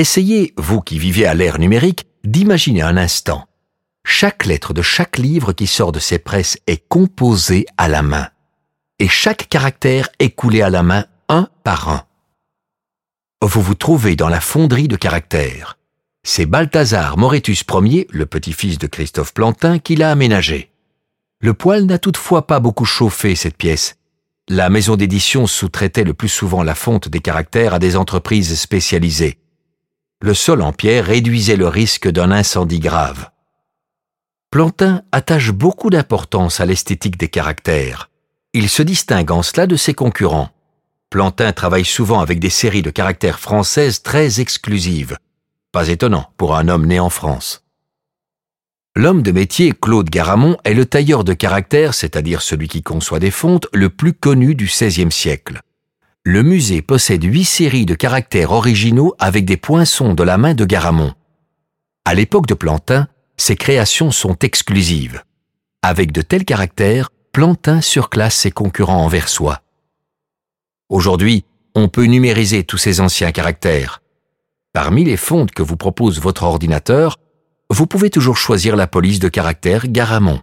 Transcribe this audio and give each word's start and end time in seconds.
Essayez, 0.00 0.54
vous 0.56 0.80
qui 0.80 0.98
vivez 0.98 1.26
à 1.26 1.34
l'ère 1.34 1.58
numérique, 1.58 2.06
d'imaginer 2.24 2.80
un 2.80 2.96
instant. 2.96 3.44
Chaque 4.02 4.46
lettre 4.46 4.72
de 4.72 4.80
chaque 4.80 5.18
livre 5.18 5.52
qui 5.52 5.66
sort 5.66 5.92
de 5.92 5.98
ces 5.98 6.18
presses 6.18 6.56
est 6.66 6.88
composée 6.88 7.66
à 7.76 7.86
la 7.86 8.00
main. 8.00 8.30
Et 8.98 9.08
chaque 9.08 9.50
caractère 9.50 10.08
est 10.18 10.30
coulé 10.30 10.62
à 10.62 10.70
la 10.70 10.82
main 10.82 11.04
un 11.28 11.50
par 11.64 11.90
un. 11.90 12.04
Vous 13.42 13.60
vous 13.60 13.74
trouvez 13.74 14.16
dans 14.16 14.30
la 14.30 14.40
fonderie 14.40 14.88
de 14.88 14.96
caractères. 14.96 15.76
C'est 16.22 16.46
Balthazar 16.46 17.18
Moretus 17.18 17.62
Ier, 17.70 18.06
le 18.10 18.24
petit-fils 18.24 18.78
de 18.78 18.86
Christophe 18.86 19.34
Plantin, 19.34 19.78
qui 19.78 19.96
l'a 19.96 20.12
aménagé. 20.12 20.72
Le 21.40 21.52
poêle 21.52 21.84
n'a 21.84 21.98
toutefois 21.98 22.46
pas 22.46 22.58
beaucoup 22.58 22.86
chauffé 22.86 23.34
cette 23.34 23.58
pièce. 23.58 23.96
La 24.48 24.70
maison 24.70 24.96
d'édition 24.96 25.46
sous-traitait 25.46 26.04
le 26.04 26.14
plus 26.14 26.30
souvent 26.30 26.62
la 26.62 26.74
fonte 26.74 27.10
des 27.10 27.20
caractères 27.20 27.74
à 27.74 27.78
des 27.78 27.96
entreprises 27.96 28.58
spécialisées. 28.58 29.36
Le 30.22 30.34
sol 30.34 30.60
en 30.60 30.72
pierre 30.72 31.06
réduisait 31.06 31.56
le 31.56 31.66
risque 31.66 32.06
d'un 32.06 32.30
incendie 32.30 32.78
grave. 32.78 33.30
Plantin 34.50 35.02
attache 35.12 35.50
beaucoup 35.50 35.88
d'importance 35.88 36.60
à 36.60 36.66
l'esthétique 36.66 37.16
des 37.16 37.28
caractères. 37.28 38.10
Il 38.52 38.68
se 38.68 38.82
distingue 38.82 39.30
en 39.30 39.42
cela 39.42 39.66
de 39.66 39.76
ses 39.76 39.94
concurrents. 39.94 40.50
Plantin 41.08 41.52
travaille 41.52 41.86
souvent 41.86 42.20
avec 42.20 42.38
des 42.38 42.50
séries 42.50 42.82
de 42.82 42.90
caractères 42.90 43.40
françaises 43.40 44.02
très 44.02 44.40
exclusives. 44.40 45.16
Pas 45.72 45.88
étonnant 45.88 46.30
pour 46.36 46.54
un 46.54 46.68
homme 46.68 46.86
né 46.86 47.00
en 47.00 47.10
France. 47.10 47.64
L'homme 48.94 49.22
de 49.22 49.32
métier 49.32 49.72
Claude 49.72 50.10
Garamond 50.10 50.58
est 50.64 50.74
le 50.74 50.84
tailleur 50.84 51.24
de 51.24 51.32
caractères, 51.32 51.94
c'est-à-dire 51.94 52.42
celui 52.42 52.68
qui 52.68 52.82
conçoit 52.82 53.20
des 53.20 53.30
fontes, 53.30 53.68
le 53.72 53.88
plus 53.88 54.12
connu 54.12 54.54
du 54.54 54.66
XVIe 54.66 55.12
siècle. 55.12 55.62
Le 56.24 56.42
musée 56.42 56.82
possède 56.82 57.24
huit 57.24 57.46
séries 57.46 57.86
de 57.86 57.94
caractères 57.94 58.50
originaux 58.50 59.14
avec 59.18 59.46
des 59.46 59.56
poinçons 59.56 60.12
de 60.12 60.22
la 60.22 60.36
main 60.36 60.52
de 60.52 60.66
Garamond. 60.66 61.14
À 62.04 62.14
l'époque 62.14 62.46
de 62.46 62.52
Plantin, 62.52 63.08
ces 63.38 63.56
créations 63.56 64.10
sont 64.10 64.36
exclusives. 64.40 65.22
Avec 65.80 66.12
de 66.12 66.20
tels 66.20 66.44
caractères, 66.44 67.08
Plantin 67.32 67.80
surclasse 67.80 68.36
ses 68.36 68.50
concurrents 68.50 69.02
envers 69.02 69.30
soi. 69.30 69.62
Aujourd'hui, 70.90 71.46
on 71.74 71.88
peut 71.88 72.04
numériser 72.04 72.64
tous 72.64 72.76
ces 72.76 73.00
anciens 73.00 73.32
caractères. 73.32 74.02
Parmi 74.74 75.04
les 75.04 75.16
fontes 75.16 75.52
que 75.52 75.62
vous 75.62 75.78
propose 75.78 76.20
votre 76.20 76.42
ordinateur, 76.42 77.16
vous 77.70 77.86
pouvez 77.86 78.10
toujours 78.10 78.36
choisir 78.36 78.76
la 78.76 78.86
police 78.86 79.20
de 79.20 79.28
caractère 79.28 79.88
Garamond. 79.88 80.42